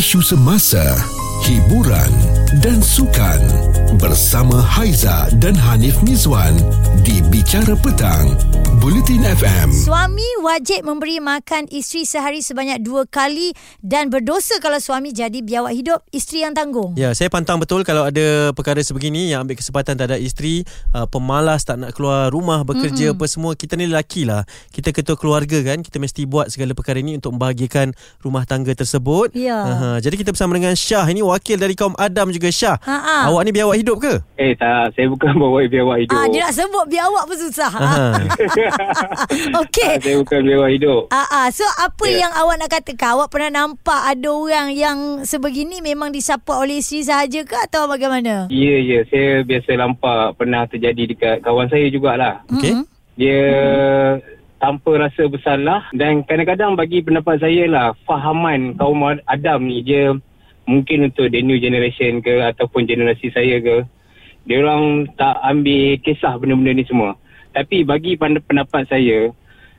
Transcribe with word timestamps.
isu 0.00 0.22
semasa, 0.24 0.80
hiburan 1.44 2.08
dan 2.58 2.82
sukan 2.82 3.38
bersama 4.02 4.58
Haiza 4.58 5.30
dan 5.38 5.54
Hanif 5.54 6.02
Mizwan 6.02 6.58
di 7.06 7.22
Bicara 7.30 7.78
Petang, 7.78 8.34
Bulletin 8.82 9.22
FM. 9.22 9.70
Suami 9.70 10.26
wajib 10.42 10.82
memberi 10.82 11.22
makan 11.22 11.70
isteri 11.70 12.02
sehari 12.02 12.42
sebanyak 12.42 12.82
dua 12.82 13.06
kali 13.06 13.54
dan 13.86 14.10
berdosa 14.10 14.58
kalau 14.58 14.82
suami 14.82 15.14
jadi 15.14 15.38
biawak 15.46 15.70
hidup 15.78 16.02
isteri 16.10 16.42
yang 16.42 16.58
tanggung. 16.58 16.98
Ya, 16.98 17.14
saya 17.14 17.30
pantang 17.30 17.62
betul 17.62 17.86
kalau 17.86 18.10
ada 18.10 18.50
perkara 18.50 18.82
sebegini 18.82 19.30
yang 19.30 19.46
ambil 19.46 19.54
kesempatan 19.54 19.94
tak 19.94 20.10
ada 20.10 20.18
isteri, 20.18 20.66
uh, 20.90 21.06
pemalas 21.06 21.62
tak 21.62 21.78
nak 21.78 21.94
keluar 21.94 22.34
rumah 22.34 22.66
bekerja 22.66 23.14
mm-hmm. 23.14 23.22
apa 23.22 23.26
semua. 23.30 23.52
Kita 23.54 23.78
ni 23.78 23.86
lelaki 23.86 24.26
lah. 24.26 24.42
Kita 24.74 24.90
ketua 24.90 25.14
keluarga 25.14 25.62
kan. 25.62 25.86
Kita 25.86 26.02
mesti 26.02 26.26
buat 26.26 26.50
segala 26.50 26.74
perkara 26.74 26.98
ini 26.98 27.14
untuk 27.14 27.30
membahagiakan 27.38 27.94
rumah 28.26 28.42
tangga 28.42 28.74
tersebut. 28.74 29.38
Ya. 29.38 29.58
Uh, 29.62 29.98
jadi 30.02 30.18
kita 30.18 30.34
bersama 30.34 30.58
dengan 30.58 30.74
Syah. 30.74 31.06
Ini 31.06 31.22
wakil 31.22 31.54
dari 31.54 31.78
kaum 31.78 31.94
Adam 31.94 32.32
juga 32.32 32.39
Syah. 32.48 32.80
Ha-ha. 32.80 33.28
Awak 33.28 33.42
ni 33.44 33.52
biawak 33.52 33.76
hidup 33.76 34.00
ke? 34.00 34.16
Eh 34.34 34.56
tak, 34.56 34.96
saya 34.96 35.04
bukan 35.06 35.36
bawa 35.42 35.60
biawak 35.62 36.00
hidup. 36.00 36.16
Ah, 36.16 36.24
dia 36.26 36.40
nak 36.42 36.56
sebut 36.56 36.84
biawak 36.86 37.22
pun 37.22 37.36
susah. 37.36 37.68
Aha. 37.68 38.04
Okey. 39.60 39.90
Ah, 39.90 40.00
saya 40.00 40.16
bukan 40.16 40.40
biawak 40.40 40.70
hidup. 40.72 41.00
Ah, 41.10 41.28
ah. 41.28 41.46
So 41.50 41.68
apa 41.76 42.04
Ya. 42.06 42.24
yang 42.24 42.32
awak 42.32 42.56
nak 42.56 42.70
katakan 42.70 43.08
Awak 43.12 43.28
pernah 43.28 43.50
nampak 43.50 44.00
Ada 44.06 44.28
orang 44.28 44.68
yang 44.70 44.98
Sebegini 45.22 45.78
memang 45.78 46.08
disupport 46.08 46.62
oleh 46.62 46.78
isteri 46.78 47.02
sahaja 47.02 47.42
ke 47.42 47.56
Atau 47.60 47.84
bagaimana 47.84 48.46
Ya, 48.48 48.76
ya. 48.78 49.02
Saya 49.04 49.42
biasa 49.42 49.70
nampak 49.74 50.36
pernah 50.36 50.64
terjadi 50.64 51.02
dekat 51.06 51.36
kawan 51.40 51.66
saya 51.66 51.86
jugalah. 51.88 52.40
Okey. 52.48 52.72
Mm-mm. 52.72 52.86
Dia 53.14 53.42
tanpa 54.56 54.92
rasa 54.98 55.24
bersalah 55.24 55.88
dan 55.90 56.20
kadang-kadang 56.22 56.76
bagi 56.76 57.00
pendapat 57.00 57.40
saya 57.40 57.64
lah 57.64 57.86
fahaman 58.04 58.76
kaum 58.76 59.00
Adam 59.24 59.60
ni 59.62 59.80
dia 59.80 60.12
mungkin 60.64 61.08
untuk 61.08 61.28
the 61.28 61.40
new 61.40 61.56
generation 61.56 62.20
ke 62.20 62.40
ataupun 62.40 62.84
generasi 62.84 63.30
saya 63.30 63.58
ke 63.58 63.84
dia 64.42 64.58
orang 64.58 65.06
tak 65.14 65.36
ambil 65.40 66.00
kisah 66.00 66.36
benda-benda 66.36 66.72
ni 66.74 66.84
semua 66.84 67.16
tapi 67.50 67.82
bagi 67.82 68.14
pendapat 68.16 68.86
saya 68.86 69.30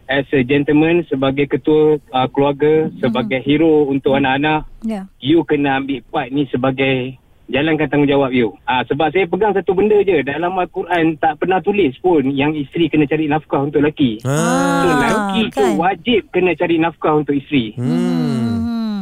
as 0.06 0.28
a 0.32 0.44
gentleman 0.44 1.08
sebagai 1.08 1.48
ketua 1.48 1.96
uh, 2.12 2.28
keluarga 2.28 2.92
sebagai 3.00 3.40
hero 3.40 3.88
untuk 3.88 4.14
anak-anak 4.14 4.68
Ya 4.82 5.06
you 5.18 5.46
kena 5.46 5.78
ambil 5.78 6.02
part 6.10 6.34
ni 6.34 6.50
sebagai 6.50 7.16
jalankan 7.48 7.88
tanggungjawab 7.88 8.32
you. 8.32 8.56
Ah 8.64 8.80
sebab 8.82 9.12
saya 9.12 9.28
pegang 9.28 9.52
satu 9.52 9.76
benda 9.76 10.00
je 10.02 10.24
dalam 10.24 10.56
al-Quran 10.56 11.20
tak 11.20 11.36
pernah 11.36 11.60
tulis 11.60 11.92
pun 12.00 12.24
yang 12.28 12.56
isteri 12.56 12.88
kena 12.88 13.04
cari 13.04 13.28
nafkah 13.28 13.68
untuk 13.68 13.84
lelaki. 13.84 14.24
So 14.24 14.32
Ah, 14.32 14.84
lelaki 14.88 15.42
tu 15.52 15.60
kan. 15.60 15.76
wajib 15.76 16.22
kena 16.32 16.52
cari 16.56 16.76
nafkah 16.80 17.14
untuk 17.14 17.36
isteri 17.36 17.76
Hmm. 17.76 18.41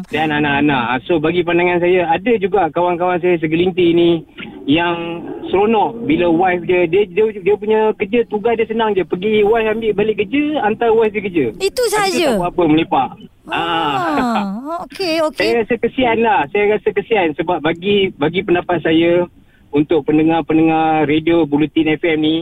Dan 0.09 0.33
anak-anak. 0.33 1.05
So 1.05 1.21
bagi 1.21 1.45
pandangan 1.45 1.85
saya 1.85 2.09
ada 2.09 2.33
juga 2.41 2.65
kawan-kawan 2.73 3.21
saya 3.21 3.37
segelintir 3.37 3.93
ni 3.93 4.25
yang 4.65 5.21
seronok 5.53 6.01
bila 6.09 6.29
wife 6.33 6.65
dia 6.65 6.89
dia 6.89 7.05
dia, 7.05 7.29
dia 7.29 7.55
punya 7.57 7.93
kerja 7.93 8.25
tugas 8.25 8.57
dia 8.57 8.65
senang 8.65 8.97
je 8.97 9.05
pergi 9.05 9.45
wife 9.45 9.69
ambil 9.69 9.93
balik 9.93 10.25
kerja 10.25 10.65
hantar 10.65 10.89
wife 10.97 11.13
dia 11.13 11.21
kerja. 11.21 11.45
Itu 11.61 11.83
saja 11.93 12.41
tak 12.41 12.49
apa 12.53 12.63
melepak. 12.65 13.09
Ah. 13.49 13.93
Ah, 13.97 14.45
okey 14.89 15.21
okey. 15.29 15.45
Saya 15.45 15.61
rasa 15.61 15.75
kesian 15.77 16.17
lah. 16.25 16.41
Saya 16.49 16.63
rasa 16.73 16.89
kesian 16.89 17.27
sebab 17.37 17.61
bagi 17.61 18.09
bagi 18.17 18.41
pendapat 18.41 18.81
saya 18.81 19.29
untuk 19.69 20.09
pendengar-pendengar 20.09 21.05
radio 21.05 21.45
Bulletin 21.45 21.93
FM 22.01 22.17
ni, 22.17 22.37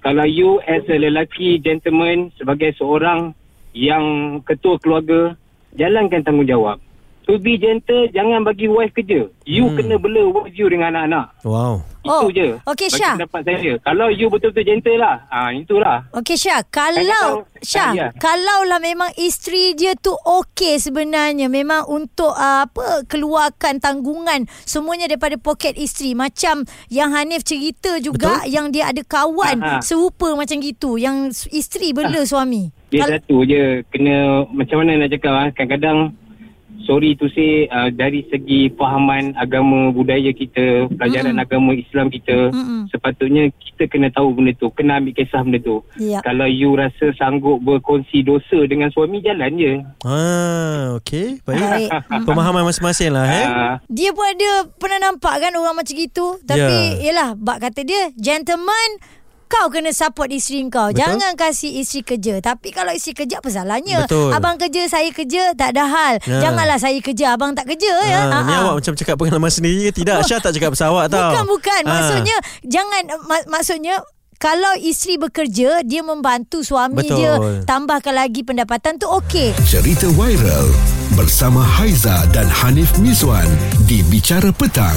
kalau 0.00 0.24
you 0.24 0.64
as 0.64 0.80
a 0.88 0.96
lelaki 0.96 1.60
gentleman 1.60 2.32
sebagai 2.40 2.72
seorang 2.80 3.36
yang 3.76 4.40
ketua 4.48 4.80
keluarga, 4.80 5.36
jalankan 5.76 6.24
tanggungjawab. 6.24 6.80
To 7.30 7.38
be 7.38 7.54
gentle, 7.54 8.10
jangan 8.10 8.42
bagi 8.42 8.66
wife 8.66 8.90
kerja. 8.90 9.30
You 9.46 9.70
Hmm. 9.70 9.78
kena 9.78 9.94
bela 9.96 10.26
wife 10.26 10.50
you 10.50 10.66
dengan 10.66 10.90
anak-anak. 10.92 11.30
Wow. 11.40 11.86
Itu 12.00 12.10
Oh, 12.10 12.26
je. 12.28 12.56
okey, 12.64 12.88
bagi 12.88 12.96
Syah. 12.96 13.14
pendapat 13.14 13.40
saya. 13.44 13.72
Kalau 13.78 14.06
you 14.08 14.26
betul-betul 14.26 14.64
gentle 14.64 14.96
lah. 14.96 15.16
Ah, 15.28 15.52
itulah. 15.52 16.08
Okey 16.10 16.34
Syah, 16.34 16.64
kalau 16.64 17.44
Syah, 17.60 17.86
Ah, 17.86 17.94
ya. 17.94 18.06
kalaulah 18.16 18.80
memang 18.80 19.12
isteri 19.14 19.74
dia 19.74 19.94
tu 19.94 20.10
okey 20.10 20.80
sebenarnya 20.80 21.46
memang 21.46 21.86
untuk 21.86 22.32
uh, 22.32 22.64
apa 22.64 23.04
keluarkan 23.04 23.78
tanggungan 23.78 24.48
semuanya 24.64 25.06
daripada 25.06 25.36
poket 25.36 25.76
isteri 25.76 26.12
macam 26.12 26.64
yang 26.88 27.12
Hanif 27.12 27.44
cerita 27.44 28.00
juga 28.00 28.40
Betul. 28.40 28.48
yang 28.48 28.66
dia 28.68 28.88
ada 28.88 29.02
kawan 29.02 29.60
Ah, 29.60 29.70
ah. 29.76 29.80
serupa 29.80 30.32
macam 30.32 30.56
gitu 30.58 30.96
yang 30.96 31.28
s- 31.28 31.46
isteri 31.48 31.92
bela 31.92 32.24
suami. 32.24 32.72
Dia 32.88 33.04
Kal- 33.04 33.12
satu 33.14 33.44
je 33.44 33.86
kena 33.86 34.16
macam 34.48 34.80
mana 34.80 34.98
nak 34.98 35.12
cakap 35.12 35.32
ah 35.32 35.46
kadang-kadang 35.52 35.98
sorry 36.82 37.12
to 37.12 37.28
say 37.28 37.64
uh, 37.66 37.88
dari 37.88 38.24
segi 38.26 38.72
fahaman 38.72 39.32
agama 39.34 39.90
budaya 39.90 40.30
kita 40.30 40.60
pelajaran 40.90 41.32
Mm-mm. 41.32 41.44
agama 41.44 41.70
Islam 41.72 42.08
kita 42.08 42.50
Mm-mm. 42.50 42.86
sepatutnya 42.86 43.48
kita 43.50 43.86
kena 43.86 44.08
tahu 44.08 44.32
benda 44.32 44.52
tu 44.54 44.68
kena 44.70 44.96
ambil 44.96 45.12
kisah 45.12 45.40
benda 45.40 45.58
tu 45.58 45.80
Ya. 45.96 46.20
kalau 46.20 46.44
you 46.44 46.72
rasa 46.72 47.12
sanggup 47.14 47.60
berkongsi 47.60 48.20
dosa 48.20 48.64
dengan 48.64 48.88
suami 48.88 49.20
jalan 49.20 49.52
je 49.52 49.72
Ah, 50.02 50.96
okey. 50.96 51.40
Baik. 51.42 51.60
Baik. 51.60 51.90
Pemahaman 52.26 52.62
masing-masing 52.62 53.10
lah 53.10 53.26
eh. 53.26 53.46
Ah, 53.46 53.74
Dia 53.86 54.10
pun 54.10 54.24
ada 54.24 54.50
pernah 54.72 54.98
nampak 55.02 55.38
kan 55.38 55.52
orang 55.52 55.76
macam 55.76 55.92
gitu. 55.92 56.36
Tapi 56.42 56.76
Ya. 56.98 57.10
yalah, 57.10 57.30
bak 57.34 57.60
kata 57.60 57.80
dia, 57.82 58.10
gentleman, 58.14 58.88
kau 59.50 59.66
kena 59.66 59.90
support 59.90 60.30
isteri 60.30 60.62
kau. 60.70 60.94
Betul. 60.94 61.02
Jangan 61.02 61.34
kasih 61.34 61.82
isteri 61.82 62.06
kerja. 62.06 62.38
Tapi 62.38 62.70
kalau 62.70 62.94
isteri 62.94 63.26
kerja 63.26 63.42
apa 63.42 63.50
salahnya? 63.50 64.06
Betul. 64.06 64.30
Abang 64.30 64.54
kerja, 64.54 64.86
saya 64.86 65.10
kerja, 65.10 65.52
tak 65.58 65.74
ada 65.74 65.84
hal. 65.90 66.14
Ya. 66.22 66.46
Janganlah 66.46 66.78
saya 66.78 66.98
kerja, 67.02 67.34
abang 67.34 67.58
tak 67.58 67.66
kerja 67.66 67.90
ya. 68.06 68.30
Ha, 68.30 68.46
ni 68.46 68.54
awak 68.54 68.74
macam 68.78 68.94
cakap 68.94 69.18
pengalaman 69.18 69.50
sendiri 69.50 69.90
ke 69.90 70.06
tidak? 70.06 70.22
Syah 70.30 70.38
tak 70.38 70.54
cakap 70.54 70.78
pasal 70.78 70.94
awak 70.94 71.10
tau. 71.10 71.34
Bukan 71.34 71.44
bukan. 71.50 71.82
Ah. 71.84 71.92
Maksudnya 71.98 72.36
jangan 72.62 73.02
mak, 73.26 73.42
maksudnya 73.50 73.96
kalau 74.40 74.72
isteri 74.80 75.20
bekerja, 75.20 75.84
dia 75.84 76.00
membantu 76.00 76.64
suami 76.64 77.04
Betul. 77.04 77.12
dia 77.20 77.32
tambahkan 77.68 78.16
lagi 78.16 78.40
pendapatan 78.40 78.96
tu 78.96 79.04
okey. 79.20 79.52
Cerita 79.68 80.08
viral 80.16 80.72
bersama 81.12 81.60
Haiza 81.60 82.24
dan 82.32 82.48
Hanif 82.48 82.88
Mizwan 82.96 83.44
di 83.84 84.00
Bicara 84.08 84.48
Petang, 84.48 84.96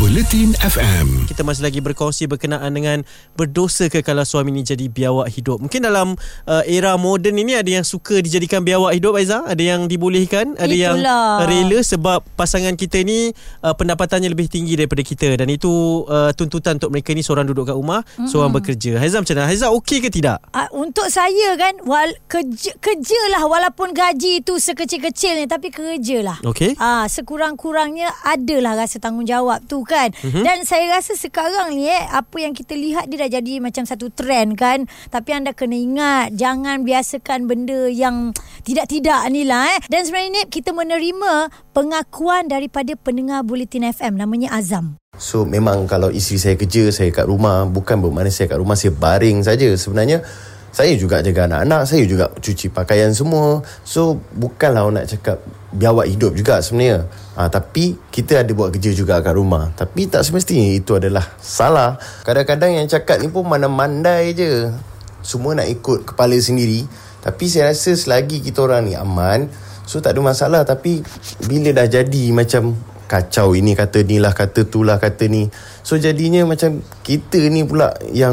Bulletin 0.00 0.56
FM. 0.64 1.28
Kita 1.28 1.44
masih 1.44 1.68
lagi 1.68 1.84
berkongsi 1.84 2.24
berkenaan 2.24 2.72
dengan 2.72 3.04
berdosa 3.36 3.92
ke 3.92 4.00
kalau 4.00 4.24
suami 4.24 4.48
ni 4.48 4.64
jadi 4.64 4.88
biawak 4.88 5.28
hidup. 5.28 5.60
Mungkin 5.60 5.84
dalam 5.84 6.16
uh, 6.48 6.64
era 6.64 6.96
moden 6.96 7.36
ini 7.36 7.52
ada 7.52 7.68
yang 7.68 7.84
suka 7.84 8.24
dijadikan 8.24 8.64
biawak 8.64 8.96
hidup 8.96 9.20
Aiza, 9.20 9.44
ada 9.44 9.60
yang 9.60 9.92
dibolehkan, 9.92 10.56
ada 10.56 10.72
yang 10.72 10.96
Itulah. 10.96 11.44
uh, 11.44 11.48
rela 11.50 11.78
sebab 11.84 12.24
pasangan 12.32 12.72
kita 12.80 13.04
ni 13.04 13.36
uh, 13.60 13.76
pendapatannya 13.76 14.32
lebih 14.32 14.48
tinggi 14.48 14.80
daripada 14.80 15.04
kita 15.04 15.36
dan 15.36 15.52
itu 15.52 16.04
uh, 16.08 16.32
tuntutan 16.32 16.80
untuk 16.80 16.88
mereka 16.88 17.12
ni 17.12 17.20
seorang 17.20 17.44
duduk 17.44 17.68
kat 17.68 17.76
rumah, 17.76 18.00
mm-hmm. 18.00 18.32
seorang 18.32 18.52
bekerja. 18.56 18.96
Haiza 18.96 19.20
macam 19.20 19.34
mana? 19.36 19.50
Haiza 19.52 19.68
okey 19.76 20.00
ke 20.00 20.08
tidak? 20.08 20.40
Uh, 20.56 20.72
untuk 20.72 21.12
saya 21.12 21.52
kan 21.60 21.76
wal, 21.84 22.08
kerja, 22.32 22.72
kerja 22.80 23.20
lah 23.28 23.44
walaupun 23.44 23.92
gaji 23.92 24.40
tu 24.40 24.56
sekecil-kecilnya 24.56 25.44
tapi 25.50 25.68
kerja 25.68 26.24
lah. 26.24 26.38
Okey. 26.48 26.80
Ah, 26.80 27.04
sekurang-kurangnya 27.04 28.08
adalah 28.24 28.72
rasa 28.72 28.96
tanggungjawab 28.96 29.68
tu 29.68 29.81
kan. 29.84 30.10
Mm-hmm. 30.12 30.42
Dan 30.44 30.58
saya 30.66 30.88
rasa 30.98 31.14
sekarang 31.14 31.76
ni 31.76 31.86
eh 31.86 32.04
apa 32.10 32.36
yang 32.40 32.54
kita 32.56 32.74
lihat 32.74 33.06
dia 33.08 33.26
dah 33.26 33.30
jadi 33.38 33.62
macam 33.62 33.84
satu 33.84 34.08
trend 34.12 34.56
kan. 34.58 34.86
Tapi 35.10 35.30
anda 35.34 35.52
kena 35.52 35.76
ingat 35.76 36.26
jangan 36.34 36.82
biasakan 36.86 37.46
benda 37.46 37.86
yang 37.90 38.34
tidak-tidak 38.62 39.22
ni 39.30 39.46
lah 39.46 39.68
eh. 39.76 39.78
Dan 39.90 40.06
sebenarnya 40.06 40.30
ni 40.32 40.42
kita 40.48 40.70
menerima 40.72 41.50
pengakuan 41.72 42.46
daripada 42.48 42.94
pendengar 42.98 43.42
Bulletin 43.42 43.90
FM 43.90 44.18
namanya 44.18 44.54
Azam. 44.54 44.96
So 45.20 45.44
memang 45.44 45.84
kalau 45.84 46.08
isteri 46.08 46.40
saya 46.40 46.56
kerja, 46.56 46.88
saya 46.88 47.12
kat 47.12 47.28
rumah, 47.28 47.68
bukan 47.68 48.00
bermakna 48.00 48.32
saya 48.32 48.48
kat 48.48 48.56
rumah 48.56 48.80
saya 48.80 48.96
baring 48.96 49.44
saja. 49.44 49.68
Sebenarnya 49.76 50.24
saya 50.72 50.96
juga 50.96 51.20
jaga 51.20 51.44
anak-anak, 51.44 51.84
saya 51.84 52.08
juga 52.08 52.32
cuci 52.32 52.72
pakaian 52.72 53.12
semua. 53.12 53.60
So 53.84 54.24
bukanlah 54.32 54.88
orang 54.88 55.04
nak 55.04 55.12
cakap 55.12 55.44
biawak 55.68 56.08
hidup 56.08 56.32
juga 56.32 56.64
sebenarnya. 56.64 57.04
Ha, 57.36 57.52
tapi 57.52 58.00
kita 58.08 58.40
ada 58.40 58.48
buat 58.56 58.72
kerja 58.72 58.96
juga 58.96 59.20
kat 59.20 59.36
rumah. 59.36 59.68
Tapi 59.76 60.08
tak 60.08 60.24
semestinya 60.24 60.72
itu 60.72 60.96
adalah 60.96 61.28
salah. 61.44 62.00
Kadang-kadang 62.24 62.72
yang 62.72 62.88
cakap 62.88 63.20
ni 63.20 63.28
pun 63.28 63.44
mana 63.44 63.68
mandai 63.68 64.32
je. 64.32 64.72
Semua 65.20 65.52
nak 65.52 65.68
ikut 65.68 66.08
kepala 66.08 66.40
sendiri. 66.40 66.88
Tapi 67.20 67.44
saya 67.52 67.70
rasa 67.70 67.92
selagi 67.92 68.40
kita 68.40 68.64
orang 68.64 68.88
ni 68.88 68.98
aman, 68.98 69.46
so 69.86 70.00
tak 70.00 70.16
ada 70.16 70.24
masalah. 70.24 70.64
Tapi 70.64 71.04
bila 71.46 71.70
dah 71.70 71.86
jadi 71.86 72.32
macam 72.32 72.74
kacau 73.12 73.52
ini 73.52 73.76
kata 73.76 74.08
ni 74.08 74.16
lah 74.16 74.32
kata 74.32 74.64
tu 74.64 74.88
lah 74.88 74.96
kata 74.96 75.28
ni 75.28 75.52
so 75.84 76.00
jadinya 76.00 76.48
macam 76.48 76.80
kita 77.04 77.44
ni 77.52 77.60
pula 77.60 77.92
yang 78.08 78.32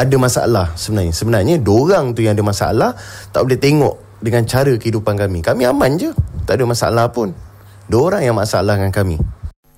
ada 0.00 0.16
masalah 0.16 0.66
sebenarnya 0.74 1.12
sebenarnya 1.12 1.56
dorang 1.60 2.16
tu 2.16 2.24
yang 2.24 2.32
ada 2.32 2.44
masalah 2.44 2.90
tak 3.30 3.44
boleh 3.44 3.60
tengok 3.60 3.94
dengan 4.20 4.48
cara 4.48 4.72
kehidupan 4.76 5.14
kami 5.16 5.44
kami 5.44 5.68
aman 5.68 6.00
je 6.00 6.10
tak 6.48 6.56
ada 6.60 6.64
masalah 6.64 7.12
pun 7.12 7.36
dorang 7.92 8.24
yang 8.24 8.36
masalah 8.36 8.80
dengan 8.80 8.92
kami 8.92 9.20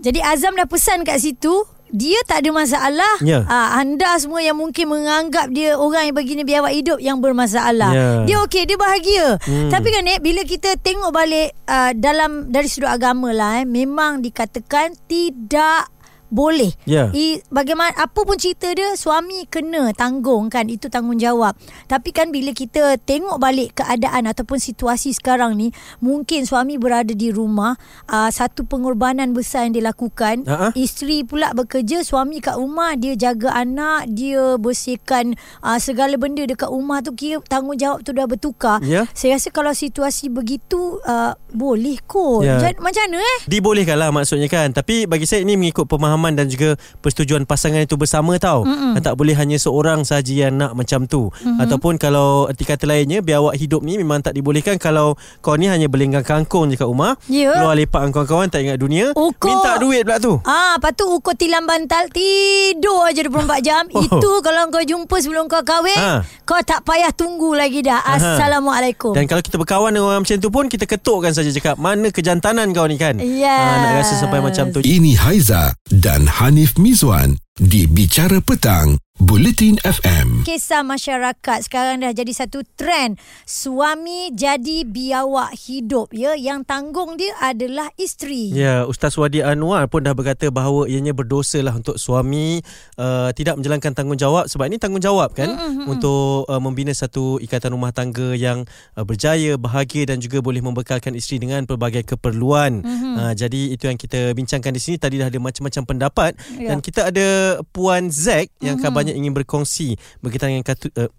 Jadi 0.03 0.19
Azam 0.19 0.59
dah 0.59 0.67
pesan 0.67 1.07
kat 1.07 1.23
situ 1.23 1.63
dia 1.93 2.17
tak 2.25 2.43
ada 2.43 2.51
masalah. 2.57 3.15
Ya. 3.21 3.45
Ah, 3.45 3.77
anda 3.77 4.17
semua 4.17 4.41
yang 4.41 4.57
mungkin 4.57 4.89
menganggap 4.89 5.53
dia 5.53 5.77
orang 5.77 6.09
yang 6.09 6.17
begini 6.17 6.43
biawak 6.43 6.73
hidup 6.73 6.99
yang 6.99 7.21
bermasalah. 7.21 7.93
Ya. 7.93 8.09
Dia 8.25 8.37
okey, 8.49 8.65
dia 8.65 8.81
bahagia. 8.81 9.37
Hmm. 9.45 9.69
Tapi 9.69 9.93
kan 9.93 10.03
Nek, 10.09 10.25
bila 10.25 10.41
kita 10.49 10.81
tengok 10.81 11.13
balik 11.13 11.53
uh, 11.69 11.93
dalam 11.93 12.49
dari 12.49 12.67
sudut 12.67 12.89
agama 12.89 13.37
lah 13.37 13.61
eh, 13.61 13.69
memang 13.69 14.25
dikatakan 14.25 14.97
tidak 15.05 15.93
boleh. 16.33 16.73
Ya. 16.89 17.13
I, 17.13 17.45
bagaimana 17.53 17.93
apa 17.93 18.25
pun 18.25 18.41
cerita 18.41 18.73
dia 18.73 18.97
suami 18.97 19.45
kena 19.45 19.93
tanggung 19.93 20.49
kan 20.49 20.73
itu 20.73 20.89
tanggungjawab. 20.89 21.53
Tapi 21.85 22.11
kan 22.11 22.33
bila 22.33 22.57
kita 22.57 22.97
tengok 22.97 23.37
balik 23.37 23.85
keadaan 23.85 24.25
ataupun 24.25 24.57
situasi 24.57 25.13
sekarang 25.13 25.61
ni 25.61 25.69
mungkin 26.01 26.49
suami 26.49 26.81
berada 26.81 27.13
di 27.13 27.29
rumah 27.29 27.77
uh, 28.09 28.33
satu 28.33 28.65
pengorbanan 28.65 29.37
besar 29.37 29.69
yang 29.69 29.77
dilakukan. 29.77 30.49
Ha-ha. 30.49 30.73
Isteri 30.73 31.29
pula 31.29 31.53
bekerja 31.53 32.01
suami 32.01 32.41
kat 32.41 32.57
rumah 32.57 32.97
dia 32.97 33.13
jaga 33.13 33.53
anak 33.53 34.09
dia 34.09 34.57
bersihkan 34.57 35.37
uh, 35.61 35.77
segala 35.77 36.17
benda 36.17 36.49
dekat 36.49 36.73
rumah 36.73 37.05
tu 37.05 37.13
kira 37.13 37.45
tanggungjawab 37.45 38.01
tu 38.01 38.17
dah 38.17 38.25
bertukar. 38.25 38.81
Ya. 38.81 39.05
Saya 39.13 39.37
rasa 39.37 39.53
kalau 39.53 39.77
situasi 39.77 40.33
begitu 40.33 40.97
uh, 41.05 41.37
boleh 41.53 42.01
kot. 42.09 42.49
Ja- 42.49 42.73
Macam 42.81 43.05
mana 43.11 43.19
eh? 43.19 43.39
Dibolehkan 43.51 43.99
lah 43.99 44.15
maksudnya 44.15 44.47
kan 44.47 44.71
Tapi 44.71 45.11
bagi 45.11 45.27
saya 45.27 45.43
ini 45.43 45.59
mengikut 45.59 45.91
pemahaman 45.91 46.22
dan 46.31 46.47
juga 46.47 46.79
Persetujuan 47.01 47.43
pasangan 47.43 47.83
itu 47.83 47.95
bersama 47.95 48.39
tau 48.39 48.63
mm 48.63 49.03
Tak 49.03 49.15
boleh 49.15 49.35
hanya 49.35 49.57
seorang 49.57 50.03
sahaja 50.03 50.47
yang 50.47 50.55
nak 50.55 50.73
macam 50.73 51.05
tu 51.05 51.27
mm-hmm. 51.27 51.59
Ataupun 51.59 51.97
kalau 51.97 52.47
erti 52.47 52.63
kata 52.63 52.85
lainnya 52.85 53.19
Biawak 53.19 53.57
hidup 53.57 53.83
ni 53.83 53.97
memang 53.97 54.21
tak 54.21 54.33
dibolehkan 54.33 54.77
Kalau 54.77 55.15
kau 55.39 55.57
ni 55.57 55.67
hanya 55.67 55.87
berlenggang 55.87 56.23
kangkung 56.23 56.69
je 56.69 56.77
kat 56.77 56.87
rumah 56.87 57.19
Ya. 57.27 57.51
Keluar 57.51 57.75
lepak 57.75 57.99
dengan 57.99 58.13
kawan-kawan 58.15 58.47
tak 58.47 58.61
ingat 58.63 58.77
dunia 58.77 59.07
Ukur. 59.13 59.49
Minta 59.49 59.75
duit 59.77 60.03
pula 60.03 60.19
tu 60.19 60.35
Ah, 60.45 60.77
lepas 60.77 60.93
tu 60.93 61.09
ukur 61.09 61.33
tilam 61.33 61.65
bantal 61.65 62.07
tidur 62.07 63.03
aja 63.03 63.23
24 63.23 63.33
jam. 63.65 63.83
Oh. 63.91 64.03
Itu 64.03 64.31
kalau 64.43 64.69
kau 64.69 64.83
jumpa 64.83 65.17
sebelum 65.17 65.47
kau 65.47 65.63
kahwin, 65.63 65.95
Ha. 65.95 66.21
kau 66.43 66.59
tak 66.61 66.83
payah 66.83 67.09
tunggu 67.09 67.55
lagi 67.55 67.81
dah. 67.81 68.03
Aha. 68.03 68.19
Assalamualaikum. 68.37 69.15
Dan 69.15 69.25
kalau 69.25 69.41
kita 69.41 69.57
berkawan 69.57 69.91
dengan 69.91 70.11
orang 70.11 70.21
macam 70.21 70.37
tu 70.37 70.51
pun 70.51 70.67
Kita 70.67 70.85
ketukkan 70.85 71.33
saja 71.33 71.49
cakap 71.49 71.77
Mana 71.77 72.09
kejantanan 72.09 72.69
kau 72.71 72.85
ni 72.85 72.97
kan 72.97 73.17
Yes. 73.17 73.49
Ah, 73.49 73.77
Nak 73.79 73.93
rasa 73.99 74.15
sampai 74.19 74.39
macam 74.39 74.69
tu 74.69 74.79
Ini 74.81 75.17
Haiza 75.17 75.73
dan 75.89 76.12
Hanif 76.39 76.79
Mizwan 76.79 77.39
di 77.61 77.85
Bicara 77.85 78.41
Petang, 78.41 78.97
Bulletin 79.21 79.77
FM. 79.85 80.41
Kisah 80.49 80.81
masyarakat 80.81 81.69
sekarang 81.69 82.01
dah 82.01 82.17
jadi 82.17 82.33
satu 82.33 82.65
trend. 82.81 83.21
Suami 83.45 84.33
jadi 84.33 84.89
biawak 84.89 85.53
hidup 85.69 86.17
ya. 86.17 86.33
Yang 86.33 86.65
tanggung 86.65 87.21
dia 87.21 87.37
adalah 87.45 87.93
isteri. 88.01 88.57
Ya, 88.57 88.89
Ustaz 88.89 89.21
Wadi 89.21 89.45
Anwar 89.45 89.85
pun 89.93 90.01
dah 90.01 90.17
berkata 90.17 90.49
bahawa 90.49 90.89
ianya 90.89 91.13
berdosa 91.13 91.61
lah 91.61 91.77
untuk 91.77 92.01
suami 92.01 92.65
uh, 92.97 93.29
tidak 93.37 93.61
menjalankan 93.61 93.93
tanggungjawab 93.93 94.49
sebab 94.49 94.73
ini 94.73 94.81
tanggungjawab 94.81 95.37
kan 95.37 95.53
mm-hmm. 95.53 95.93
untuk 95.93 96.49
uh, 96.49 96.57
membina 96.57 96.97
satu 96.97 97.37
ikatan 97.45 97.77
rumah 97.77 97.93
tangga 97.93 98.33
yang 98.33 98.65
uh, 98.97 99.05
berjaya, 99.05 99.61
bahagia 99.61 100.09
dan 100.09 100.25
juga 100.25 100.41
boleh 100.41 100.65
membekalkan 100.65 101.13
isteri 101.13 101.37
dengan 101.37 101.69
pelbagai 101.69 102.17
keperluan. 102.17 102.81
Mm-hmm. 102.81 103.15
Uh, 103.21 103.33
jadi 103.37 103.77
itu 103.77 103.85
yang 103.93 104.01
kita 104.01 104.33
bincangkan 104.33 104.73
di 104.73 104.81
sini 104.81 104.97
tadi 104.97 105.21
dah 105.21 105.29
ada 105.29 105.37
macam-macam 105.37 105.85
pendapat 105.85 106.35
Ya. 106.57 106.75
dan 106.75 106.79
kita 106.85 107.13
ada 107.13 107.42
Puan 107.71 108.11
Zack 108.11 108.51
yang 108.63 108.79
mm-hmm. 108.79 108.95
banyak 108.95 109.15
ingin 109.17 109.33
berkongsi 109.35 109.99
berkaitan 110.23 110.55
dengan 110.55 110.67
katu, 110.67 110.89
uh, 110.99 111.11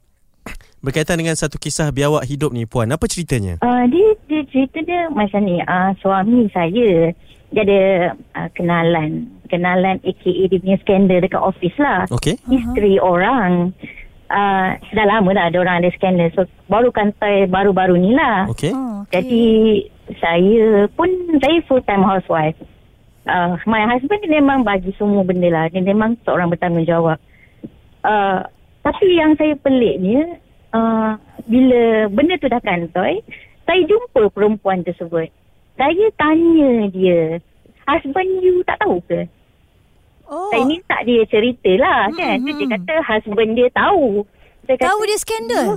berkaitan 0.84 1.16
dengan 1.16 1.36
satu 1.40 1.56
kisah 1.56 1.90
biawak 1.96 2.28
hidup 2.28 2.52
ni 2.52 2.68
Puan. 2.68 2.92
Apa 2.92 3.08
ceritanya? 3.08 3.60
Uh, 3.64 3.88
dia, 3.88 4.08
dia 4.28 4.42
cerita 4.52 4.84
dia 4.84 5.08
macam 5.12 5.44
ni. 5.48 5.64
Uh, 5.64 5.96
suami 6.04 6.52
saya 6.52 7.16
dia 7.54 7.62
ada 7.64 7.82
uh, 8.36 8.50
kenalan. 8.58 9.30
Kenalan 9.48 10.02
aka 10.02 10.32
dia 10.50 10.60
punya 10.60 10.78
skandal 10.82 11.22
dekat 11.22 11.40
office 11.40 11.78
lah. 11.80 12.10
Okey. 12.12 12.36
Isteri 12.50 13.00
orang. 13.00 13.72
Uh, 14.34 14.74
dah 14.98 15.06
lama 15.06 15.30
dah 15.38 15.46
ada 15.48 15.58
orang 15.62 15.86
ada 15.86 15.94
skandal. 15.94 16.34
So 16.34 16.50
baru 16.66 16.90
kantai 16.90 17.46
baru-baru 17.46 17.96
ni 18.02 18.12
lah. 18.18 18.50
Okey. 18.50 18.74
Oh, 18.74 19.06
okey. 19.06 19.14
Jadi 19.14 19.46
saya 20.20 20.90
pun 20.98 21.08
saya 21.38 21.62
full 21.70 21.86
time 21.86 22.02
housewife. 22.02 22.58
Uh, 23.24 23.56
my 23.64 23.88
husband 23.88 24.20
dia 24.24 24.44
memang 24.44 24.68
bagi 24.68 24.92
semua 25.00 25.24
benda 25.24 25.48
lah. 25.48 25.66
Dia 25.72 25.80
memang 25.80 26.20
seorang 26.28 26.52
bertanggungjawab. 26.52 27.20
Uh, 28.04 28.44
tapi 28.84 29.16
yang 29.16 29.32
saya 29.40 29.56
peliknya 29.64 30.44
uh, 30.76 31.16
bila 31.48 32.12
benda 32.12 32.36
tu 32.36 32.52
dah 32.52 32.60
kantoi, 32.60 33.24
saya 33.64 33.82
jumpa 33.88 34.28
perempuan 34.36 34.84
tersebut. 34.84 35.32
Saya 35.80 36.06
tanya 36.20 36.92
dia, 36.92 37.40
husband 37.88 38.30
you 38.44 38.62
tak 38.68 38.78
tahu 38.84 39.00
ke? 39.08 39.26
Oh, 40.28 40.52
Saya 40.52 40.64
minta 40.68 40.98
dia 41.04 41.24
cerita 41.28 41.72
lah 41.80 42.12
kan. 42.14 42.40
Hmm, 42.40 42.48
So, 42.48 42.56
dia 42.60 42.66
hmm. 42.68 42.76
kata 42.80 42.94
husband 43.08 43.52
dia 43.56 43.68
tahu. 43.72 44.28
Saya 44.68 44.76
kata, 44.80 44.90
tahu 44.92 45.02
dia 45.08 45.20
skandal? 45.20 45.68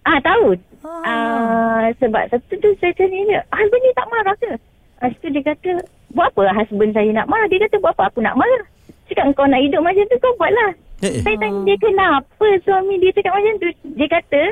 Ah 0.00 0.18
tahu. 0.24 0.56
Ah. 0.80 1.04
Ah 1.04 1.82
sebab 2.00 2.24
satu 2.32 2.52
tu 2.56 2.70
saya 2.80 2.92
tanya 2.96 3.20
dia, 3.28 3.40
husband 3.52 3.82
ni 3.84 3.92
tak 3.92 4.08
marah 4.08 4.36
ke? 4.40 4.52
Lepas 4.56 5.12
tu 5.20 5.26
dia 5.32 5.42
kata, 5.44 5.72
buat 6.10 6.30
apa 6.32 6.54
husband 6.54 6.92
saya 6.92 7.10
nak 7.10 7.26
marah? 7.26 7.46
Dia 7.46 7.62
kata, 7.64 7.76
buat 7.78 7.94
apa 7.94 8.10
aku 8.10 8.20
nak 8.20 8.36
marah? 8.36 8.64
Cakap 9.06 9.34
kau 9.34 9.46
nak 9.46 9.62
hidup 9.62 9.82
macam 9.82 10.06
tu 10.06 10.16
kau 10.18 10.34
buatlah. 10.38 10.70
Eh, 11.00 11.18
eh. 11.18 11.22
Saya 11.24 11.36
tanya 11.40 11.60
dia 11.64 11.76
kenapa 11.80 12.46
suami 12.62 12.94
dia 13.00 13.10
cakap 13.10 13.32
macam 13.34 13.54
tu. 13.58 13.68
Dia 13.96 14.06
kata 14.06 14.42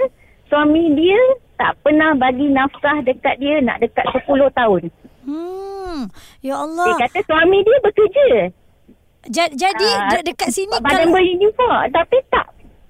suami 0.48 0.82
dia 0.96 1.20
tak 1.54 1.76
pernah 1.84 2.16
bagi 2.16 2.46
nafkah 2.48 2.98
dekat 3.04 3.36
dia 3.38 3.60
nak 3.60 3.78
dekat 3.78 4.06
10 4.08 4.26
tahun. 4.50 4.82
Hmm. 5.22 5.98
Ya 6.40 6.56
Dia 6.56 6.64
Allah. 6.64 6.96
kata 6.96 7.20
suami 7.22 7.58
dia 7.60 7.76
bekerja. 7.84 8.28
Ja- 9.28 9.52
jadi 9.52 9.88
de- 10.08 10.24
dekat 10.32 10.48
sini 10.48 10.72
badan 10.78 11.10
kalau 11.10 11.20
beruniform 11.20 11.90
tapi 11.90 12.16
tak 12.32 12.46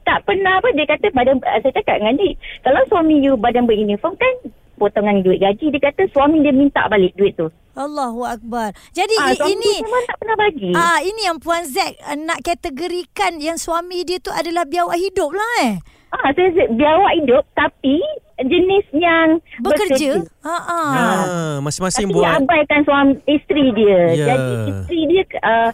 tak 0.07 0.23
pernah 0.23 0.61
apa 0.61 0.69
dia 0.71 0.87
kata 0.87 1.07
badan 1.11 1.37
ah, 1.43 1.59
saya 1.59 1.73
cakap 1.75 1.99
dengan 1.99 2.15
dia 2.17 2.33
kalau 2.63 2.81
suami 2.87 3.19
you 3.19 3.35
badan 3.35 3.67
beruniform 3.67 4.15
kan 4.15 4.35
potongan 4.79 5.21
duit 5.21 5.43
gaji 5.43 5.69
dia 5.69 5.81
kata 5.83 6.07
suami 6.15 6.45
dia 6.45 6.55
minta 6.55 6.87
balik 6.87 7.17
duit 7.19 7.35
tu. 7.35 7.49
Allahu 7.79 8.27
akbar. 8.27 8.75
Jadi 8.91 9.15
Ah, 9.17 9.31
i- 9.31 9.55
ini 9.55 9.73
tak 10.05 10.19
pernah 10.19 10.37
bagi. 10.37 10.75
ah 10.75 10.99
ini 11.01 11.21
yang 11.23 11.39
puan 11.39 11.63
Zack 11.63 11.95
ah, 12.03 12.13
nak 12.13 12.43
kategorikan 12.43 13.39
yang 13.39 13.55
suami 13.55 14.03
dia 14.03 14.19
tu 14.19 14.31
adalah 14.31 14.67
biawak 14.67 14.99
hidup 14.99 15.31
lah 15.31 15.53
eh. 15.65 15.75
Ah, 16.11 16.33
saya 16.33 16.51
saya- 16.53 16.73
biawak 16.73 17.13
hidup 17.17 17.45
tapi 17.53 18.03
jenis 18.41 18.87
yang 18.93 19.39
Bekerja. 19.59 20.19
bekerja. 20.19 20.43
Ha 20.43 20.57
ah. 20.59 20.91
Ah, 20.91 21.57
masing-masing 21.61 22.07
Tapi 22.07 22.15
buat 22.15 22.27
dia 22.27 22.39
abaikan 22.41 22.81
suami 22.83 23.13
isteri 23.25 23.67
dia. 23.73 24.01
Ya. 24.13 24.27
Jadi 24.29 24.53
isteri 24.69 25.01
dia 25.07 25.23
uh, 25.43 25.71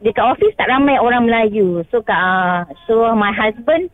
dekat 0.00 0.24
office 0.24 0.54
tak 0.54 0.68
ramai 0.68 0.96
orang 0.96 1.22
Melayu. 1.22 1.82
So 1.88 2.00
uh, 2.00 2.66
so 2.86 3.14
my 3.14 3.30
husband 3.30 3.90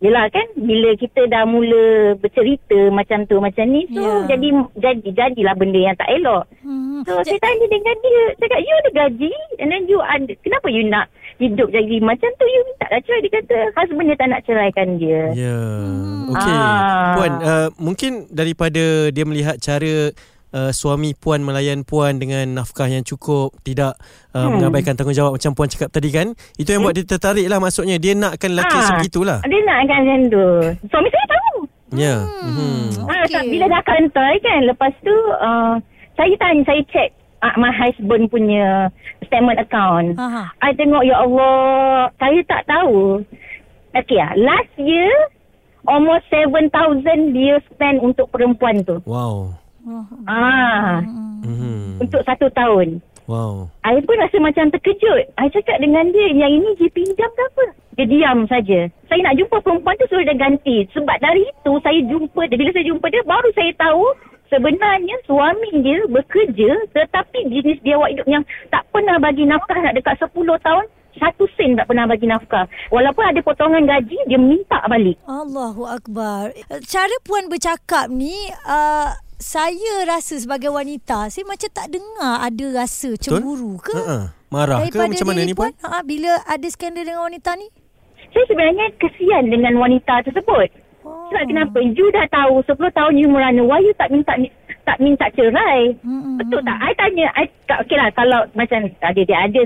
Yelah 0.00 0.32
kan 0.32 0.46
bila 0.56 0.96
kita 0.96 1.28
dah 1.28 1.44
mula 1.44 2.16
bercerita 2.16 2.88
macam 2.88 3.28
tu 3.28 3.36
macam 3.36 3.68
ni 3.68 3.84
so 3.92 4.00
Ya. 4.00 4.32
jadi 4.32 4.48
jadi 4.80 5.08
jadilah 5.12 5.54
benda 5.60 5.76
yang 5.76 5.96
tak 5.96 6.08
elok. 6.08 6.48
Hmm. 6.64 7.04
So 7.04 7.20
saya 7.20 7.36
tanya 7.36 7.68
dengan 7.68 7.96
dia 8.00 8.20
cakap 8.40 8.60
you 8.64 8.74
ada 8.80 8.90
gaji 8.96 9.32
and 9.60 9.68
then 9.68 9.84
you 9.84 10.00
ada 10.00 10.32
kenapa 10.40 10.72
you 10.72 10.88
nak 10.88 11.12
hidup 11.36 11.68
jadi 11.68 12.00
macam 12.00 12.32
tu 12.36 12.44
you 12.48 12.60
minta 12.64 12.86
lah 12.88 13.00
cerai 13.04 13.20
dia 13.24 13.32
kata 13.44 13.56
husband 13.76 14.08
dia 14.08 14.16
tak 14.16 14.28
nak 14.32 14.42
ceraikan 14.48 14.88
dia. 14.96 15.22
Ya. 15.36 15.58
Okey. 16.32 16.54
Ah. 16.56 17.12
Puan, 17.20 17.32
uh, 17.44 17.68
mungkin 17.76 18.12
daripada 18.32 19.12
dia 19.12 19.24
melihat 19.28 19.60
cara 19.60 20.16
uh, 20.52 20.70
suami 20.70 21.12
puan 21.12 21.40
melayan 21.40 21.82
puan 21.82 22.16
dengan 22.16 22.46
nafkah 22.52 22.86
yang 22.86 23.02
cukup, 23.02 23.54
tidak 23.60 23.94
uh, 24.30 24.44
Hmm. 24.44 24.56
mengabaikan 24.56 24.94
tanggungjawab 24.94 25.34
macam 25.34 25.52
puan 25.52 25.66
cakap 25.66 25.88
tadi 25.88 26.08
kan, 26.08 26.30
itu 26.54 26.68
yang 26.68 26.80
buat 26.80 26.92
dia 26.92 27.04
tertarik 27.04 27.46
lah 27.46 27.58
maksudnya. 27.58 27.96
Dia 27.96 28.14
nakkan 28.14 28.52
lelaki 28.52 28.74
Ah. 28.74 28.86
sebegitulah. 28.86 29.38
Dia 29.42 29.60
nakkan 29.62 29.98
macam 30.00 30.20
tu. 30.26 30.46
Suami 30.86 31.08
saya 31.08 31.26
tahu. 31.28 31.54
Ya. 31.90 32.16
Hmm. 32.22 32.54
Hmm. 32.54 32.86
Ah, 33.04 33.24
Okey. 33.24 33.34
okay. 33.34 33.44
bila 33.50 33.66
dah 33.66 33.82
kantai 33.82 34.34
kan 34.38 34.60
lepas 34.64 34.92
tu 35.00 35.10
uh, 35.36 35.74
saya 36.14 36.34
tanya 36.36 36.62
saya 36.64 36.82
check 36.86 37.10
uh, 37.40 37.54
my 37.56 37.70
husband 37.70 38.30
punya 38.30 38.86
statement 39.24 39.58
account. 39.58 40.14
Ha 40.14 40.26
ha. 40.28 40.42
I 40.60 40.70
tengok 40.72 41.02
ya 41.02 41.18
Allah 41.18 41.58
saya 42.16 42.38
tak 42.46 42.62
tahu. 42.64 43.26
Okay 43.90 44.18
ah 44.18 44.30
last 44.38 44.70
year 44.76 45.10
almost 45.82 46.22
7000 46.30 46.70
dia 47.32 47.58
spend 47.66 47.98
untuk 47.98 48.30
perempuan 48.30 48.86
tu. 48.86 49.02
Wow. 49.02 49.58
Ah 50.28 51.00
Hmm. 51.40 51.96
untuk 52.00 52.20
satu 52.24 52.52
tahun. 52.52 53.00
Wow. 53.24 53.70
I 53.86 54.02
pun 54.02 54.18
rasa 54.18 54.42
macam 54.42 54.74
terkejut. 54.74 55.30
I 55.38 55.46
cakap 55.54 55.78
dengan 55.78 56.10
dia, 56.10 56.34
yang 56.34 56.50
ini 56.50 56.74
dia 56.76 56.90
pinjam 56.90 57.30
ke 57.30 57.42
apa? 57.46 57.64
Dia 57.94 58.06
diam 58.10 58.42
saja. 58.50 58.90
Saya 59.06 59.20
nak 59.22 59.38
jumpa 59.38 59.62
perempuan 59.62 59.94
tu 60.02 60.06
suruh 60.10 60.26
dia 60.26 60.34
ganti. 60.34 60.82
Sebab 60.90 61.16
dari 61.22 61.46
itu 61.46 61.72
saya 61.80 62.00
jumpa 62.10 62.42
dia. 62.50 62.58
Bila 62.58 62.70
saya 62.74 62.86
jumpa 62.90 63.06
dia, 63.06 63.22
baru 63.22 63.48
saya 63.54 63.70
tahu 63.78 64.04
sebenarnya 64.50 65.14
suami 65.30 65.70
dia 65.78 66.02
bekerja 66.10 66.70
tetapi 66.90 67.38
jenis 67.54 67.78
dia 67.86 67.94
awak 67.94 68.18
hidup 68.18 68.26
yang 68.26 68.42
tak 68.74 68.82
pernah 68.90 69.14
bagi 69.22 69.46
nafkah 69.46 69.78
nak 69.78 69.94
dekat 69.94 70.18
10 70.18 70.34
tahun. 70.34 70.86
Satu 71.10 71.44
sen 71.58 71.78
tak 71.78 71.86
pernah 71.86 72.06
bagi 72.06 72.26
nafkah. 72.26 72.66
Walaupun 72.90 73.30
ada 73.30 73.38
potongan 73.42 73.86
gaji, 73.86 74.18
dia 74.26 74.38
minta 74.38 74.78
balik. 74.86 75.18
Allahu 75.26 75.86
akbar. 75.86 76.50
Cara 76.86 77.16
puan 77.26 77.46
bercakap 77.50 78.10
ni 78.10 78.34
uh, 78.66 79.10
saya 79.40 80.04
rasa 80.04 80.36
sebagai 80.36 80.68
wanita 80.68 81.32
saya 81.32 81.48
macam 81.48 81.72
tak 81.72 81.88
dengar 81.88 82.44
ada 82.44 82.66
rasa 82.76 83.16
cemburu 83.16 83.80
ke? 83.80 83.96
Uh-uh. 83.96 84.28
Marah 84.52 84.84
ke 84.84 84.92
Daripada 84.92 85.16
macam 85.16 85.28
mana 85.32 85.40
ni 85.48 85.54
Puan? 85.56 85.72
Ha, 85.80 86.04
bila 86.04 86.44
ada 86.44 86.66
skandal 86.68 87.08
dengan 87.08 87.24
wanita 87.24 87.56
ni? 87.56 87.72
Saya 88.30 88.44
sebenarnya 88.46 88.92
kesian 89.00 89.48
dengan 89.48 89.80
wanita 89.80 90.28
tersebut. 90.28 90.68
Oh. 91.02 91.32
Sebab 91.32 91.42
kenapa? 91.48 91.78
You 91.80 92.12
dah 92.12 92.28
tahu 92.28 92.60
10 92.68 92.76
tahun 92.92 93.14
you 93.16 93.32
merana. 93.32 93.64
Why 93.64 93.80
you 93.80 93.96
tak 93.96 94.12
minta 94.12 94.36
tak 94.84 95.00
minta 95.00 95.26
cerai? 95.32 95.96
Mm-mm. 96.04 96.36
Betul 96.36 96.60
tak? 96.60 96.76
I 96.76 96.92
tanya, 97.00 97.26
I, 97.34 97.48
okey 97.86 97.96
lah 97.96 98.12
kalau 98.12 98.44
macam 98.52 98.90
ada 99.00 99.20
dia 99.24 99.38
ada 99.40 99.62